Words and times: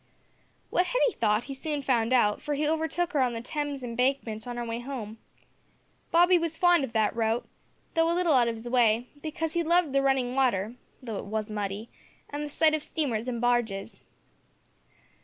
What 0.71 0.87
Hetty 0.87 1.11
thought 1.19 1.43
he 1.43 1.53
soon 1.53 1.83
found 1.83 2.11
out, 2.11 2.41
for 2.41 2.55
he 2.55 2.67
overtook 2.67 3.13
her 3.13 3.21
on 3.21 3.33
the 3.33 3.39
Thames 3.41 3.83
embankment 3.83 4.47
on 4.47 4.57
her 4.57 4.65
way 4.65 4.79
home. 4.79 5.19
Bobby 6.09 6.39
was 6.39 6.57
fond 6.57 6.83
of 6.83 6.91
that 6.93 7.15
route, 7.15 7.47
though 7.93 8.11
a 8.11 8.15
little 8.15 8.33
out 8.33 8.47
of 8.47 8.55
his 8.55 8.67
way, 8.67 9.09
because 9.21 9.53
he 9.53 9.61
loved 9.61 9.93
the 9.93 10.01
running 10.01 10.33
water, 10.33 10.73
though 11.03 11.19
it 11.19 11.25
was 11.25 11.51
muddy, 11.51 11.87
and 12.31 12.43
the 12.43 12.49
sight 12.49 12.73
of 12.73 12.81
steamers 12.81 13.27
and 13.27 13.39
barges. 13.39 14.01